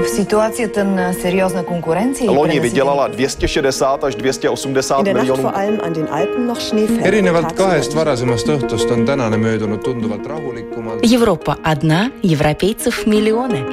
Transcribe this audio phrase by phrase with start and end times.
[0.00, 2.26] V situaci ten seriózna konkurenci.
[2.26, 5.50] Loni vydělala 260 až 280 miljonů.
[7.02, 11.00] erinevalt kahest varasemast õhtust on tänane möödunud tunduvalt rahulikumalt.
[11.12, 13.64] Европа одна, европейцев миллионы.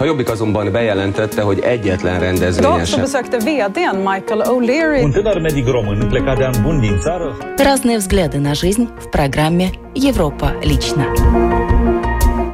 [0.00, 3.00] A Jobbik azonban bejelentette, hogy egyetlen rendezvényen Idag så sem.
[3.00, 7.96] besökte vdn Michael O'Leary Un tânăr medic român plecat de an bun din țară Разные
[7.98, 11.04] взгляды на жизнь в программе «Европа лично».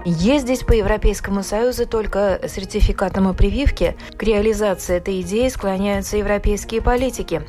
[0.09, 3.95] Ездить по Европейскому Союзу только сертификатом о прививке.
[4.17, 7.43] К реализации этой идеи склоняются европейские политики.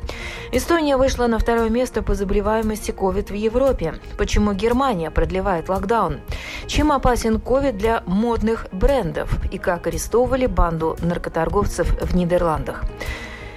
[0.51, 3.95] Эстония вышла на второе место по заболеваемости COVID в Европе.
[4.15, 6.19] Почему Германия продлевает локдаун?
[6.67, 9.39] Чем опасен COVID для модных брендов?
[9.51, 12.83] И как арестовывали банду наркоторговцев в Нидерландах?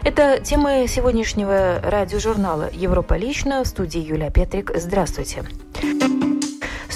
[0.02, 4.72] Это темы сегодняшнего радиожурнала «Европа лично» в студии Юлия Петрик.
[4.74, 5.44] Здравствуйте.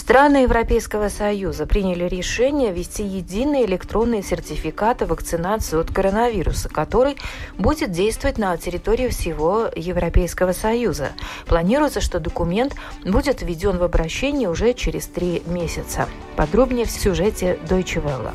[0.08, 7.18] Страны Европейского Союза приняли решение ввести единый электронный сертификат о вакцинации от коронавируса, который
[7.58, 11.12] будет действовать на территории всего Европейского Союза.
[11.44, 12.72] Планируется, что документ
[13.04, 16.08] будет введен в обращение уже через три месяца.
[16.38, 18.32] Подробнее в сюжете Deutsche Welle.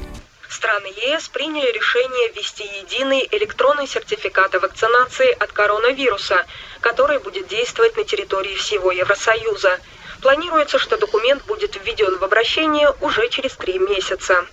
[0.48, 6.46] Страны ЕС приняли решение ввести единый электронный сертификат о вакцинации от коронавируса,
[6.82, 9.80] который будет действовать на территории всего Евросоюза.
[10.24, 14.46] Планируется, что документ будет введен в обращение уже через три месяца.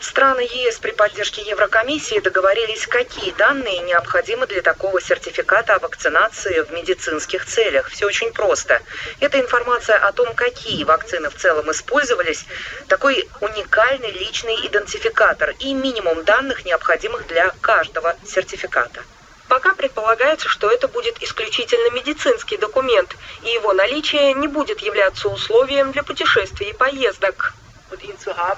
[0.00, 6.70] Страны ЕС при поддержке Еврокомиссии договорились, какие данные необходимы для такого сертификата о вакцинации в
[6.72, 7.90] медицинских целях.
[7.90, 8.80] Все очень просто.
[9.20, 12.46] Это информация о том, какие вакцины в целом использовались,
[12.88, 19.02] такой уникальный личный идентификатор и минимум данных, необходимых для каждого сертификата.
[19.48, 25.92] Пока предполагается, что это будет исключительно медицинский документ, и его наличие не будет являться условием
[25.92, 27.54] для путешествий и поездок.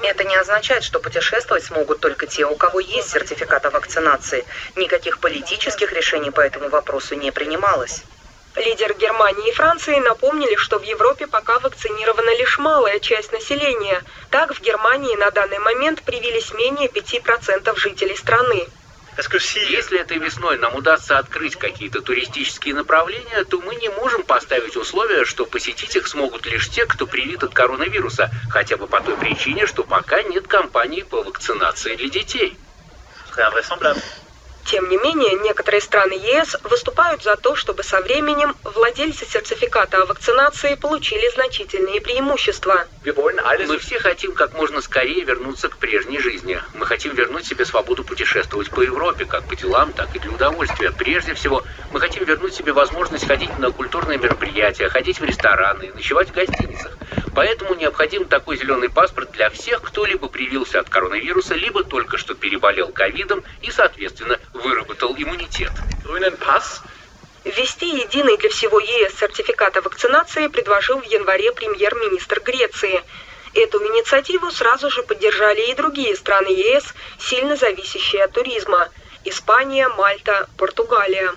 [0.02, 4.44] Это не означает, что путешествовать смогут только те, у кого есть сертификат о вакцинации.
[4.74, 8.03] Никаких политических решений по этому вопросу не принималось.
[8.56, 14.03] Лидеры Германии и Франции напомнили, что в Европе пока вакцинирована лишь малая часть населения.
[14.31, 18.66] Так, в Германии на данный момент привились менее 5% жителей страны.
[19.20, 25.25] Если этой весной нам удастся открыть какие-то туристические направления, то мы не можем поставить условия,
[25.25, 29.66] что посетить их смогут лишь те, кто привит от коронавируса, хотя бы по той причине,
[29.66, 32.59] что пока нет кампании по вакцинации для детей.
[34.65, 40.06] Тем не менее, некоторые страны ЕС выступают за то, чтобы со временем владельцы сертификата о
[40.06, 42.87] вакцинации получили значительные преимущества.
[43.04, 46.60] Мы все хотим как можно скорее вернуться к прежней жизни.
[46.75, 50.92] Мы хотим вернуть себе свободу путешествовать по Европе, как по делам, так и для удовольствия.
[50.92, 56.28] Прежде всего, мы хотим вернуть себе возможность ходить на культурные мероприятия, ходить в рестораны, ночевать
[56.28, 56.97] в гостиницах.
[57.34, 62.34] Поэтому необходим такой зеленый паспорт для всех, кто либо привился от коронавируса, либо только что
[62.34, 65.72] переболел ковидом и, соответственно, выработал иммунитет.
[67.44, 73.03] Ввести единый для всего ЕС сертификат о вакцинации предложил в январе премьер-министр Греции.
[73.55, 76.84] Эту инициативу сразу же поддержали и другие страны ЕС,
[77.19, 78.89] сильно зависящие от туризма.
[79.25, 81.34] Испания, Мальта, Португалия.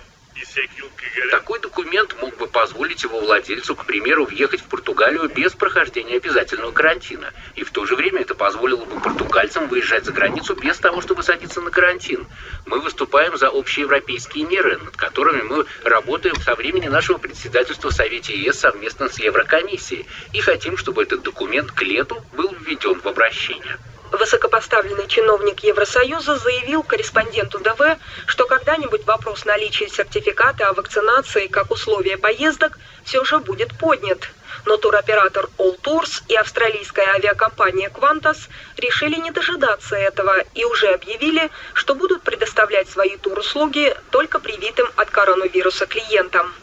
[1.30, 6.72] Такой документ мог бы позволить его владельцу, к примеру, въехать в Португалию без прохождения обязательного
[6.72, 7.32] карантина.
[7.54, 11.22] И в то же время это позволило бы португальцам выезжать за границу без того, чтобы
[11.22, 12.26] садиться на карантин.
[12.66, 18.36] Мы выступаем за общеевропейские меры, над которыми мы работаем со времени нашего председательства в Совете
[18.36, 20.06] ЕС совместно с Еврокомиссией.
[20.32, 23.78] И хотим, чтобы этот документ к лету был введен в обращение.
[24.16, 32.16] Высокопоставленный чиновник Евросоюза заявил корреспонденту ДВ, что когда-нибудь вопрос наличия сертификата о вакцинации как условие
[32.16, 34.30] поездок все же будет поднят.
[34.66, 41.50] Но туроператор All Tours и австралийская авиакомпания Qantas решили не дожидаться этого и уже объявили,
[41.72, 46.54] что будут предоставлять свои тур-услуги только привитым от коронавируса клиентам.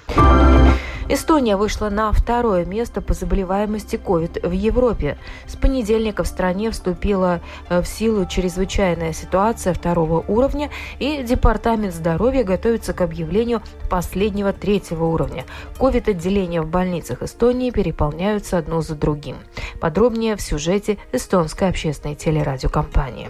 [1.13, 5.17] Эстония вышла на второе место по заболеваемости COVID в Европе.
[5.45, 10.69] С понедельника в стране вступила в силу чрезвычайная ситуация второго уровня,
[10.99, 15.43] и Департамент здоровья готовится к объявлению последнего третьего уровня.
[15.79, 19.35] COVID-отделения в больницах Эстонии переполняются одно за другим.
[19.81, 23.29] Подробнее в сюжете эстонской общественной телерадиокомпании.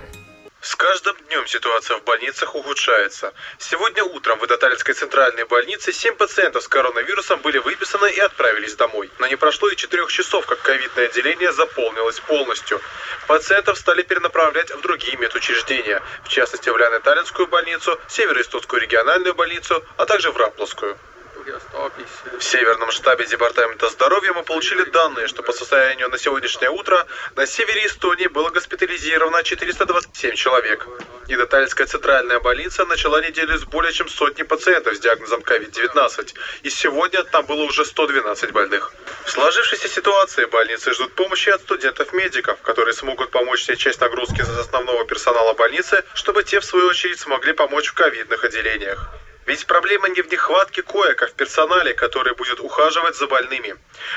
[0.61, 3.33] С каждым днем ситуация в больницах ухудшается.
[3.57, 9.09] Сегодня утром в Идатальской центральной больнице 7 пациентов с коронавирусом были выписаны и отправились домой.
[9.17, 12.79] Но не прошло и 4 часов, как ковидное отделение заполнилось полностью.
[13.25, 20.05] Пациентов стали перенаправлять в другие медучреждения, в частности в Ляно-Таллинскую больницу, Северо-Эстонскую региональную больницу, а
[20.05, 20.95] также в Рапловскую.
[21.43, 27.47] В Северном штабе Департамента здоровья мы получили данные, что по состоянию на сегодняшнее утро на
[27.47, 30.87] севере Эстонии было госпитализировано 427 человек.
[31.27, 37.23] Недотальская центральная больница начала неделю с более чем сотни пациентов с диагнозом COVID-19, и сегодня
[37.23, 38.93] там было уже 112 больных.
[39.25, 44.49] В сложившейся ситуации больницы ждут помощи от студентов-медиков, которые смогут помочь снять часть нагрузки с
[44.59, 49.09] основного персонала больницы, чтобы те, в свою очередь, смогли помочь в ковидных отделениях.
[49.45, 53.75] Ведь проблема не в нехватке коек, а в персонале, который будет ухаживать за больными.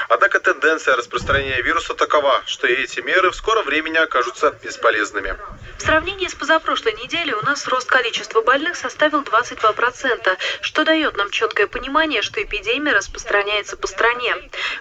[0.08, 5.36] Однако тенденция распространения вируса такова, что эти меры в скором времени окажутся бесполезными.
[5.78, 11.30] В сравнении с позапрошлой неделей у нас рост количества больных составил 22%, что дает нам
[11.30, 14.34] четкое понимание, что эпидемия распространяется по стране.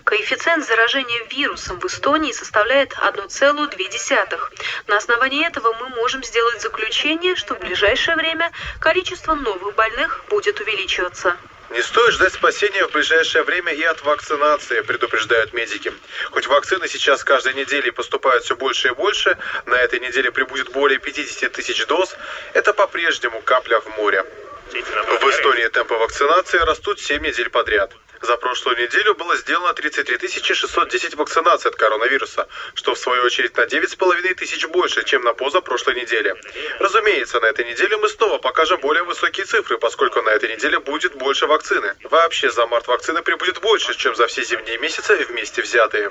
[0.03, 4.39] Коэффициент заражения вирусом в Эстонии составляет 1,2.
[4.87, 10.42] На основании этого мы можем сделать заключение, что в ближайшее время количество новых больных будет
[10.59, 11.37] увеличиваться.
[11.69, 15.91] Не стоит ждать спасения в ближайшее время и от вакцинации, предупреждают медики.
[16.31, 20.99] Хоть вакцины сейчас каждой неделе поступают все больше и больше, на этой неделе прибудет более
[20.99, 22.15] 50 тысяч доз,
[22.53, 24.23] это по-прежнему капля в море.
[24.71, 27.91] В Эстонии темпы вакцинации растут 7 недель подряд.
[28.23, 33.65] За прошлую неделю было сделано 33 610 вакцинаций от коронавируса, что в свою очередь на
[33.65, 36.33] 9,5 тысяч больше, чем на позапрошлой неделе.
[36.79, 41.15] Разумеется, на этой неделе мы снова покажем более высокие цифры, поскольку на этой неделе будет
[41.15, 41.95] больше вакцины.
[42.03, 46.09] Вообще за март вакцины прибудет больше, чем за все зимние месяцы вместе взятые.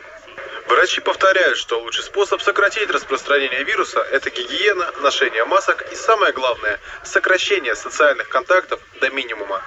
[0.68, 6.78] Врачи повторяют, что лучший способ сократить распространение вируса– это гигиена, ношение масок и, самое главное,
[7.04, 9.62] сокращение социальных контактов до минимума.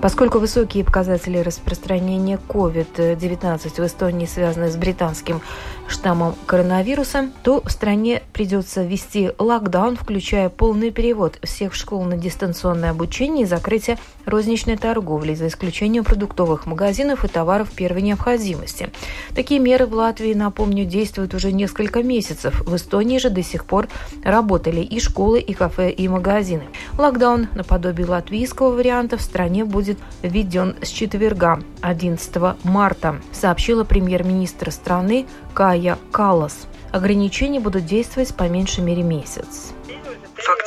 [0.00, 5.40] Поскольку высокие показатели распространения COVID-19 в Эстонии связаны с британским
[5.90, 12.90] штаммом коронавируса, то в стране придется ввести локдаун, включая полный перевод всех школ на дистанционное
[12.90, 18.90] обучение и закрытие розничной торговли, за исключением продуктовых магазинов и товаров первой необходимости.
[19.34, 22.60] Такие меры в Латвии, напомню, действуют уже несколько месяцев.
[22.66, 23.88] В Эстонии же до сих пор
[24.24, 26.64] работали и школы, и кафе, и магазины.
[26.98, 35.26] Локдаун наподобие латвийского варианта в стране будет введен с четверга, 11 марта, сообщила премьер-министр страны
[35.58, 36.68] Кая Калас.
[36.92, 39.72] Ограничения будут действовать по меньшей мере месяц.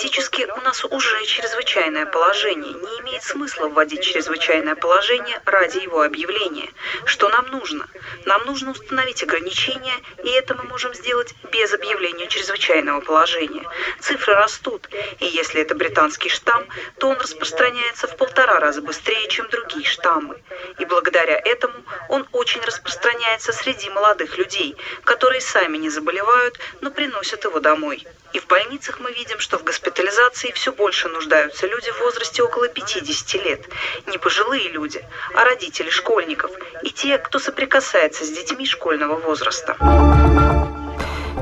[0.02, 2.74] Фактически у нас уже чрезвычайное положение.
[2.74, 6.72] Не имеет смысла вводить чрезвычайное положение ради его объявления.
[7.06, 7.88] Что нам нужно?
[8.26, 9.94] Нам нужно установить ограничения,
[10.24, 13.64] и это мы можем сделать без объявления чрезвычайного положения.
[14.00, 14.90] Цифры растут,
[15.20, 16.66] и если это британский штамм,
[16.98, 20.42] то он распространяется в полтора раза быстрее, чем другие штаммы.
[20.80, 21.76] И благодаря этому
[22.10, 28.04] он очень распространяется среди молодых людей, которые сами не заболевают, но приносят его домой.
[28.34, 32.70] И в больницах мы видим, что в госпитализации все больше нуждаются люди в возрасте около
[32.70, 33.70] 50 лет.
[34.08, 35.04] Не пожилые люди,
[35.36, 36.52] а родители школьников
[36.82, 39.76] и те, кто соприкасается с детьми школьного возраста.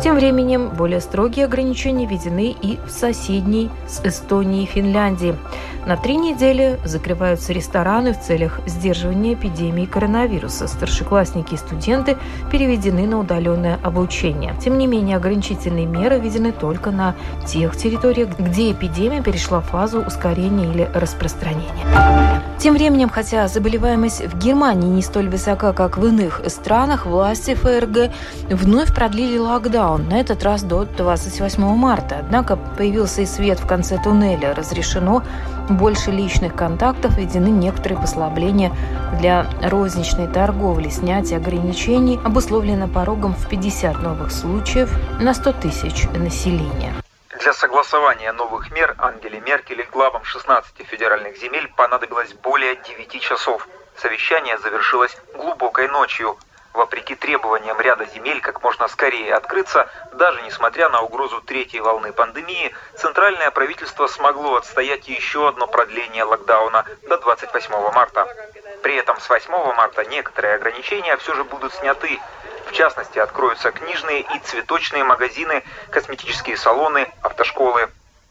[0.01, 5.36] Тем временем более строгие ограничения введены и в соседней с Эстонией Финляндии.
[5.86, 10.68] На три недели закрываются рестораны в целях сдерживания эпидемии коронавируса.
[10.68, 12.18] Старшеклассники и студенты
[12.51, 14.56] переведены на удаленное обучение.
[14.62, 17.15] Тем не менее, ограничительные меры введены только на
[17.47, 21.85] тех территориях, где эпидемия перешла в фазу ускорения или распространения.
[22.59, 28.12] Тем временем, хотя заболеваемость в Германии не столь высока, как в иных странах, власти ФРГ
[28.50, 32.18] вновь продлили локдаун, на этот раз до 28 марта.
[32.19, 34.54] Однако появился и свет в конце туннеля.
[34.54, 35.23] Разрешено
[35.69, 38.71] больше личных контактов, введены некоторые послабления
[39.19, 46.94] для розничной торговли, снятие ограничений обусловлено порогом в 50 новых случаев на 100 тысяч населения.
[47.39, 53.68] Для согласования новых мер Ангеле Меркель главам 16 федеральных земель понадобилось более 9 часов.
[53.95, 56.37] Совещание завершилось глубокой ночью.
[56.73, 62.73] Вопреки требованиям ряда земель как можно скорее открыться, даже несмотря на угрозу третьей волны пандемии,
[62.95, 68.28] центральное правительство смогло отстоять еще одно продление локдауна до 28 марта.
[68.83, 72.19] При этом с 8 марта некоторые ограничения все же будут сняты,
[72.68, 77.90] в частности, откроются книжные и цветочные магазины, косметические салоны, автошколы.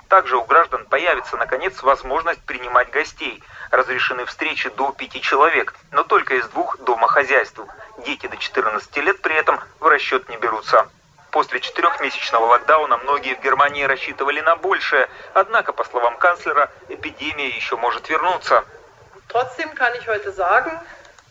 [0.09, 3.43] Также у граждан появится, наконец, возможность принимать гостей.
[3.71, 7.61] Разрешены встречи до пяти человек, но только из двух домохозяйств.
[7.99, 10.89] Дети до 14 лет при этом в расчет не берутся.
[11.31, 17.77] После четырехмесячного локдауна многие в Германии рассчитывали на большее, однако, по словам канцлера, эпидемия еще
[17.77, 18.65] может вернуться.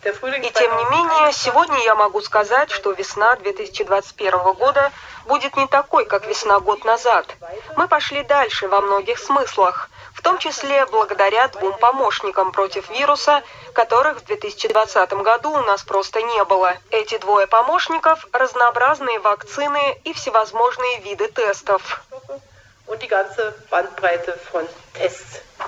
[0.03, 4.91] И тем не менее, сегодня я могу сказать, что весна 2021 года
[5.25, 7.25] будет не такой, как весна год назад.
[7.75, 9.89] Мы пошли дальше во многих смыслах.
[10.17, 13.43] В том числе благодаря двум помощникам против вируса,
[13.73, 16.73] которых в 2020 году у нас просто не было.
[16.89, 22.01] Эти двое помощников– разнообразные вакцины и всевозможные виды тестов.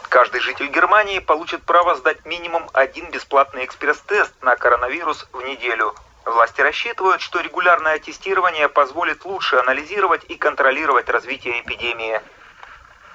[0.10, 5.94] Каждый житель Германии получит право сдать минимум один бесплатный экспресс-тест на коронавирус в неделю.
[6.26, 12.22] Власти рассчитывают, что регулярное тестирование позволит лучше анализировать и контролировать развитие эпидемии.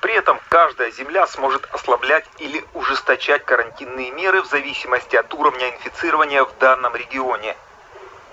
[0.05, 6.45] При этом каждая земля сможет ослаблять или ужесточать карантинные меры в зависимости от уровня инфицирования
[6.45, 7.57] в данном регионе.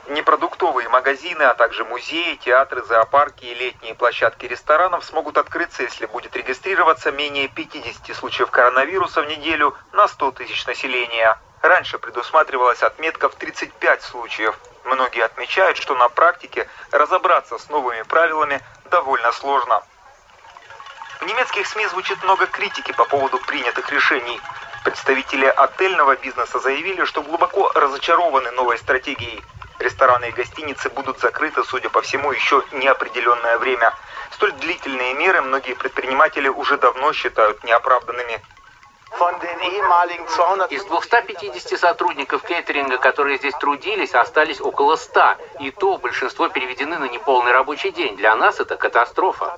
[0.09, 6.35] Непродуктовые магазины, а также музеи, театры, зоопарки и летние площадки ресторанов смогут открыться, если будет
[6.35, 11.39] регистрироваться менее 50 случаев коронавируса в неделю на 100 тысяч населения.
[11.61, 14.59] Раньше предусматривалась отметка в 35 случаев.
[14.83, 18.59] Многие отмечают, что на практике разобраться с новыми правилами
[18.89, 19.83] довольно сложно.
[21.21, 24.41] В немецких СМИ звучит много критики по поводу принятых решений.
[24.83, 29.43] Представители отельного бизнеса заявили, что глубоко разочарованы новой стратегией.
[29.77, 33.93] Рестораны и гостиницы будут закрыты, судя по всему, еще неопределенное время.
[34.31, 38.41] Столь длительные меры многие предприниматели уже давно считают неоправданными.
[40.69, 45.35] Из 250 сотрудников кейтеринга, которые здесь трудились, остались около 100.
[45.59, 48.15] И то большинство переведены на неполный рабочий день.
[48.15, 49.57] Для нас это катастрофа.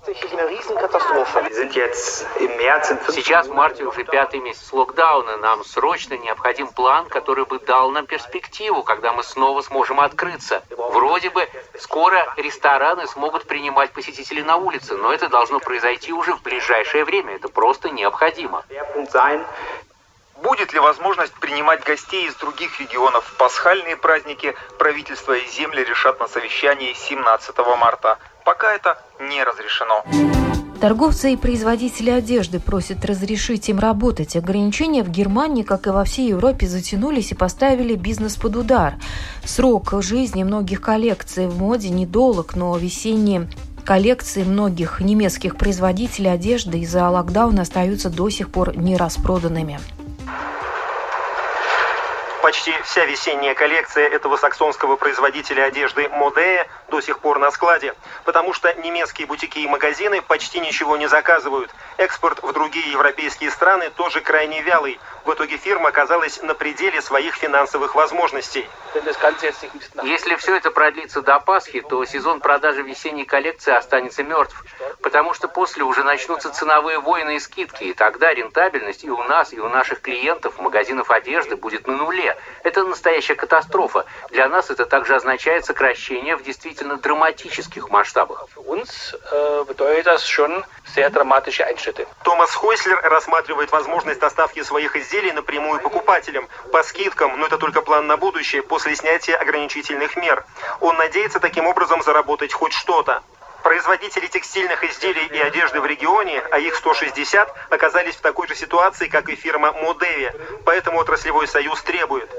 [3.14, 5.38] Сейчас в марте уже пятый месяц локдауна.
[5.38, 10.64] Нам срочно необходим план, который бы дал нам перспективу, когда мы снова сможем открыться.
[10.78, 11.48] Вроде бы
[11.80, 17.36] скоро рестораны смогут принимать посетителей на улице, но это должно произойти уже в ближайшее время.
[17.36, 18.64] Это просто необходимо.
[20.42, 26.20] Будет ли возможность принимать гостей из других регионов в пасхальные праздники, правительство и земли решат
[26.20, 28.18] на совещании 17 марта.
[28.44, 30.04] Пока это не разрешено.
[30.84, 34.36] Торговцы и производители одежды просят разрешить им работать.
[34.36, 38.96] Ограничения в Германии, как и во всей Европе, затянулись и поставили бизнес под удар.
[39.46, 43.48] Срок жизни многих коллекций в моде недолг, но весенние
[43.86, 49.80] коллекции многих немецких производителей одежды из-за локдауна остаются до сих пор не распроданными.
[52.42, 57.94] Почти вся весенняя коллекция этого саксонского производителя одежды Модея до сих пор на складе,
[58.26, 61.72] потому что немецкие бутики и магазины почти ничего не заказывают.
[61.98, 65.00] Экспорт в другие европейские страны тоже крайне вялый.
[65.26, 68.68] В итоге фирма оказалась на пределе своих финансовых возможностей.
[70.04, 74.64] Если все это продлится до Пасхи, то сезон продажи весенней коллекции останется мертв,
[75.02, 79.54] потому что после уже начнутся ценовые войны и скидки, и тогда рентабельность и у нас,
[79.54, 82.36] и у наших клиентов магазинов одежды будет на нуле.
[82.64, 84.06] Это настоящая катастрофа.
[84.32, 88.48] Для нас это также означает сокращение в действительно драматических масштабах.
[92.24, 98.06] Томас Хойслер рассматривает возможность доставки своих изделий напрямую покупателям по скидкам, но это только план
[98.08, 100.46] на будущее после снятия ограничительных мер.
[100.82, 103.24] Он надеется таким образом заработать хоть что-то.
[103.64, 109.08] Производители текстильных изделий и одежды в регионе, а их 160, оказались в такой же ситуации,
[109.08, 110.32] как и фирма Модеви.
[110.66, 112.30] Поэтому отраслевой союз требует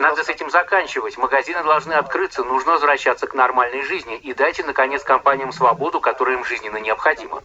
[0.00, 1.18] надо с этим заканчивать.
[1.18, 4.16] Магазины должны открыться, нужно возвращаться к нормальной жизни.
[4.16, 7.42] И дайте, наконец, компаниям свободу, которая им жизненно необходима.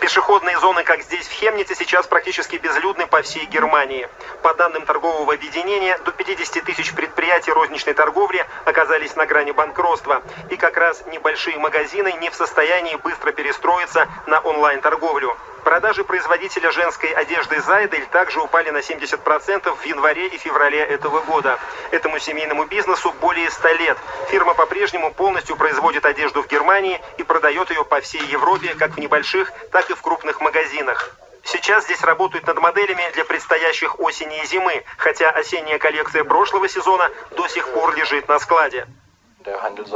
[0.00, 4.08] Пешеходные зоны, как здесь в Хемнице, сейчас практически безлюдны по всей Германии.
[4.42, 10.22] По данным торгового объединения, до 50 тысяч предприятий розничной торговли оказались на грани банкротства.
[10.50, 15.36] И как раз небольшие магазины не в состоянии быстро перестроиться на онлайн-торговлю.
[15.64, 21.58] Продажи производителя женской одежды Зайдель также упали на 70% в январе и феврале этого года.
[21.90, 23.98] Этому семейному бизнесу более 100 лет.
[24.28, 28.98] Фирма по-прежнему полностью производит одежду в Германии и продает ее по всей Европе, как в
[28.98, 31.16] небольших, так и в крупных магазинах.
[31.44, 37.08] Сейчас здесь работают над моделями для предстоящих осени и зимы, хотя осенняя коллекция прошлого сезона
[37.30, 38.86] до сих пор лежит на складе.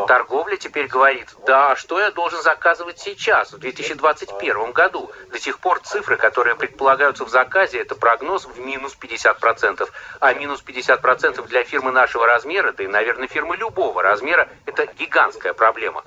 [0.07, 5.11] Торговля теперь говорит, да, что я должен заказывать сейчас, в 2021 году.
[5.31, 9.89] До сих пор цифры, которые предполагаются в заказе, это прогноз в минус 50%.
[10.21, 15.55] А минус 50% для фирмы нашего размера, да и, наверное, фирмы любого размера, это гигантская
[15.55, 16.03] проблема.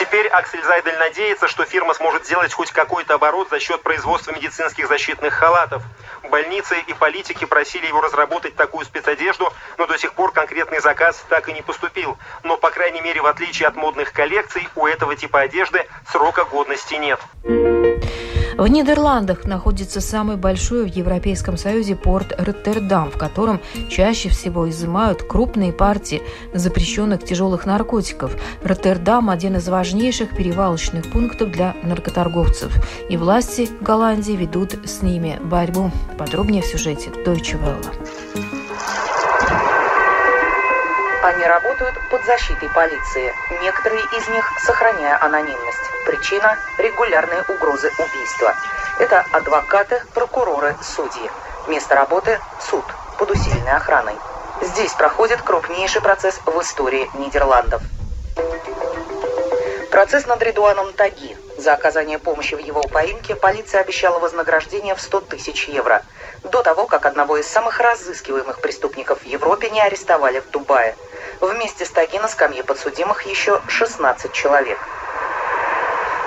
[0.00, 4.88] Теперь Аксель Зайдель надеется, что фирма сможет сделать хоть какой-то оборот за счет производства медицинских
[4.88, 5.82] защитных халатов.
[6.30, 11.48] Больницы и политики просили его разработать такую спецодежду, но до сих пор конкретный заказ так
[11.48, 12.16] и не поступил.
[12.44, 16.94] Но, по крайней мере, в отличие от модных коллекций, у этого типа одежды срока годности
[16.94, 17.20] нет.
[18.60, 25.22] В Нидерландах находится самый большой в Европейском Союзе порт Роттердам, в котором чаще всего изымают
[25.22, 28.36] крупные партии запрещенных тяжелых наркотиков.
[28.62, 32.70] Роттердам– один из важнейших перевалочных пунктов для наркоторговцев,
[33.08, 35.90] и власти Голландии ведут с ними борьбу.
[36.18, 37.86] Подробнее в сюжете Deutsche Welle.
[41.24, 45.89] Они работают под защитой полиции, некоторые из них сохраняя анонимность.
[46.04, 48.54] Причина– регулярные угрозы убийства.
[48.98, 51.30] Это адвокаты, прокуроры, судьи.
[51.68, 52.40] Место работы–
[52.70, 52.84] суд
[53.18, 54.16] под усиленной охраной.
[54.62, 57.82] Здесь проходит крупнейший процесс в истории Нидерландов.
[59.90, 61.36] Процесс над Редуаном Таги.
[61.58, 66.02] За оказание помощи в его поимке полиция обещала вознаграждение в 100 тысяч евро.
[66.44, 70.96] До того, как одного из самых разыскиваемых преступников в Европе не арестовали в Дубае–
[71.40, 74.78] Вместе с Таги на скамье подсудимых еще 16 человек.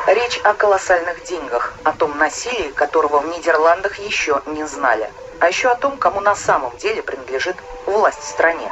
[0.07, 5.69] Речь о колоссальных деньгах, о том насилии, которого в Нидерландах еще не знали, а еще
[5.69, 7.55] о том, кому на самом деле принадлежит
[7.85, 8.69] власть в стране.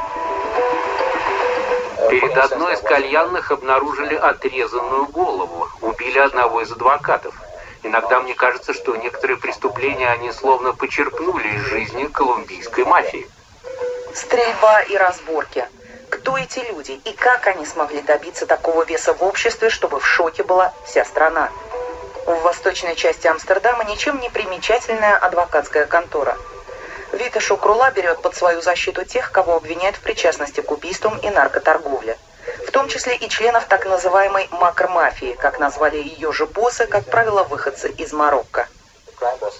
[2.10, 5.68] Перед одной из кальянных обнаружили отрезанную голову.
[5.80, 7.34] Убили одного из адвокатов.
[7.82, 13.26] Иногда мне кажется, что некоторые преступления они словно почерпнули из жизни колумбийской мафии.
[14.14, 15.66] Стрельба и разборки–
[16.12, 20.42] кто эти люди и как они смогли добиться такого веса в обществе, чтобы в шоке
[20.42, 21.50] была вся страна.
[22.26, 26.36] В восточной части Амстердама ничем не примечательная адвокатская контора.
[27.12, 32.18] Вита Шукрула берет под свою защиту тех, кого обвиняют в причастности к убийствам и наркоторговле.
[32.68, 37.42] В том числе и членов так называемой макромафии, как назвали ее же боссы, как правило,
[37.44, 38.68] выходцы из Марокко.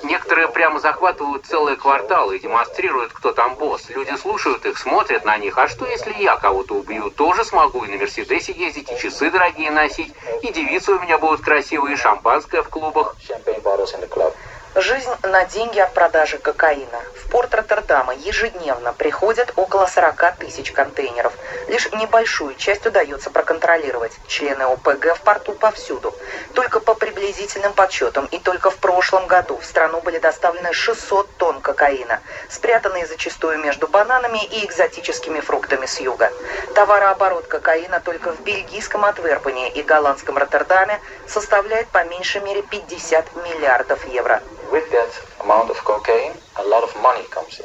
[0.02, 3.88] Некоторые прямо захватывают целые кварталы и демонстрируют, кто там босс.
[3.88, 5.58] Люди слушают их, смотрят на них.
[5.58, 7.10] А что, если я кого-то убью?
[7.10, 11.42] Тоже смогу и на Мерседесе ездить, и часы дорогие носить, и девицы у меня будут
[11.42, 13.16] красивые, и шампанское в клубах.
[14.74, 17.02] Жизнь на деньги от продажи кокаина.
[17.14, 21.34] В порт Роттердама ежедневно приходят около 40 тысяч контейнеров.
[21.68, 24.12] Лишь небольшую часть удается проконтролировать.
[24.26, 26.14] Члены ОПГ в порту повсюду.
[26.54, 31.60] Только по приблизительным подсчетам и только в прошлом году в страну были доставлены 600 тонн
[31.60, 36.32] кокаина, спрятанные зачастую между бананами и экзотическими фруктами с юга.
[36.74, 44.04] Товарооборот кокаина только в бельгийском Антверпене и голландском Роттердаме составляет по меньшей мере 50 миллиардов
[44.08, 44.42] евро.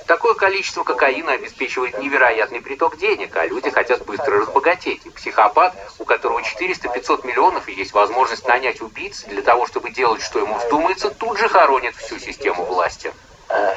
[0.05, 5.05] Такое количество кокаина обеспечивает невероятный приток денег, а люди хотят быстро разбогатеть.
[5.05, 10.21] И психопат, у которого 400-500 миллионов и есть возможность нанять убийц для того, чтобы делать,
[10.21, 13.13] что ему вздумается, тут же хоронит всю систему власти.
[13.49, 13.73] Uh,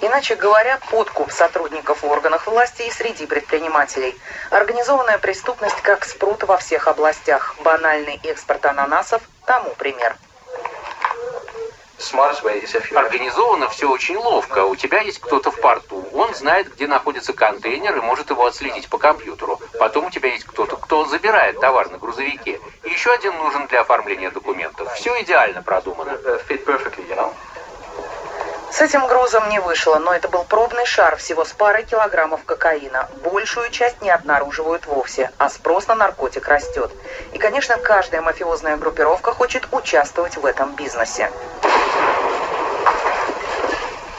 [0.00, 4.16] Иначе говоря, подкуп сотрудников в органах власти и среди предпринимателей.
[4.50, 7.56] Организованная преступность как спрут во всех областях.
[7.64, 10.14] Банальный экспорт ананасов тому пример.
[12.94, 14.64] Организовано все очень ловко.
[14.64, 16.06] У тебя есть кто-то в порту.
[16.12, 19.58] Он знает, где находится контейнер и может его отследить по компьютеру.
[19.78, 22.60] Потом у тебя есть кто-то, кто забирает товар на грузовике.
[22.84, 24.92] И еще один нужен для оформления документов.
[24.94, 26.18] Все идеально продумано.
[28.78, 33.08] С этим грузом не вышло, но это был пробный шар всего с парой килограммов кокаина.
[33.24, 36.92] Большую часть не обнаруживают вовсе, а спрос на наркотик растет.
[37.32, 41.28] И, конечно, каждая мафиозная группировка хочет участвовать в этом бизнесе.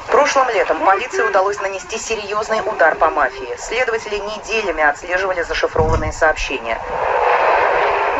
[0.08, 3.56] Прошлым летом полиции удалось нанести серьезный удар по мафии.
[3.58, 6.78] Следователи неделями отслеживали зашифрованные сообщения.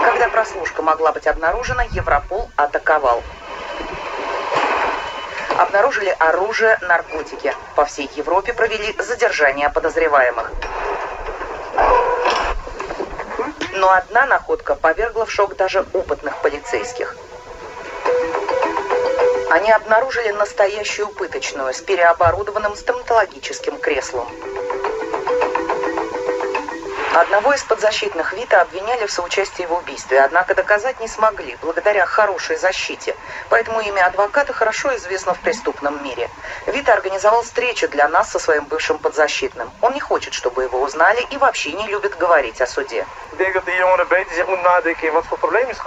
[0.06, 3.24] Когда прослушка могла быть обнаружена, Европол атаковал
[5.60, 7.54] обнаружили оружие, наркотики.
[7.76, 10.52] По всей Европе провели задержание подозреваемых.
[13.74, 17.16] Но одна находка повергла в шок даже опытных полицейских.
[19.52, 24.28] Они обнаружили настоящую пыточную с переоборудованным стоматологическим креслом.
[27.16, 32.56] Одного из подзащитных Вита обвиняли в соучастии в убийстве, однако доказать не смогли, благодаря хорошей
[32.56, 33.16] защите.
[33.50, 36.30] Поэтому имя адвоката хорошо известно в преступном мире.
[36.68, 39.72] Вита организовал встречу для нас со своим бывшим подзащитным.
[39.82, 43.08] Он не хочет, чтобы его узнали и вообще не любит говорить о суде.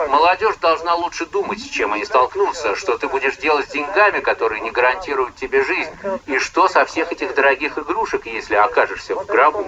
[0.08, 4.60] Молодежь должна лучше думать, с чем они столкнутся, что ты будешь делать с деньгами, которые
[4.60, 5.90] не гарантируют тебе жизнь,
[6.26, 9.64] и что со всех этих дорогих игрушек, если окажешься в гробу.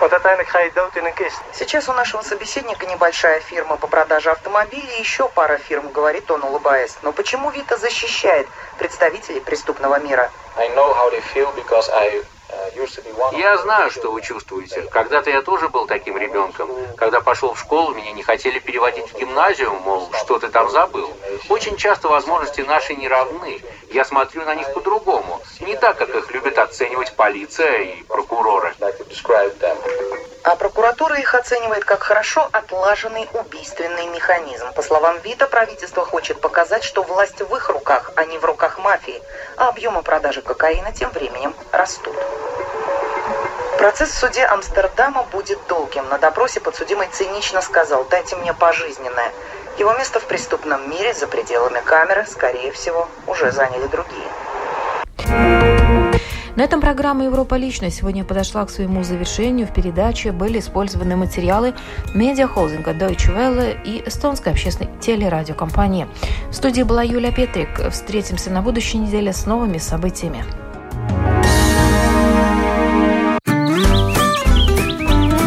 [0.00, 1.42] Вот ga je dood in een kist.
[1.52, 6.42] Сейчас у нашего собеседника небольшая фирма по продаже автомобилей и еще пара фирм, говорит он,
[6.44, 6.96] улыбаясь.
[7.02, 8.46] Но почему Вита защищает
[8.78, 10.30] представителей преступного мира?
[10.56, 12.22] I know how they feel because I
[13.32, 14.82] Я знаю, что вы чувствуете.
[14.82, 16.70] Когда-то я тоже был таким ребенком.
[16.96, 21.10] Когда пошел в школу, меня не хотели переводить в гимназию, мол, что ты там забыл.
[21.48, 23.60] Очень часто возможности наши не равны.
[23.90, 25.40] Я смотрю на них по-другому.
[25.60, 28.74] Не так, как их любят оценивать полиция и прокуроры.
[30.48, 34.72] А прокуратура их оценивает как хорошо отлаженный убийственный механизм.
[34.72, 38.78] По словам Вита, правительство хочет показать, что власть в их руках, а не в руках
[38.78, 39.22] мафии,
[39.58, 42.16] а объемы продажи кокаина тем временем растут.
[43.76, 46.08] Процесс в суде Амстердама будет долгим.
[46.08, 49.30] На допросе подсудимый цинично сказал «дайте мне пожизненное».
[49.76, 54.28] Его место в преступном мире за пределами камеры, скорее всего, уже заняли другие.
[56.58, 59.68] На этом программа «Европа лично» сегодня подошла к своему завершению.
[59.68, 61.72] В передаче были использованы материалы
[62.14, 66.08] медиахолдинга Deutsche Welle и эстонской общественной телерадиокомпании.
[66.50, 67.88] В студии была Юлия Петрик.
[67.92, 70.44] Встретимся на будущей неделе с новыми событиями.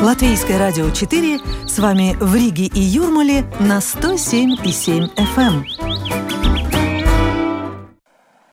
[0.02, 6.31] Латвийское радио 4 с вами в Риге и Юрмале на 107,7 FM.